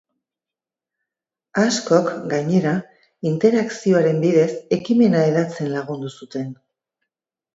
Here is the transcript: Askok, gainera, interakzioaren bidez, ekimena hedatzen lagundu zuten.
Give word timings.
Askok, 1.63 2.07
gainera, 2.31 2.71
interakzioaren 3.31 4.23
bidez, 4.25 4.49
ekimena 4.79 5.23
hedatzen 5.29 5.71
lagundu 5.77 6.13
zuten. 6.21 6.49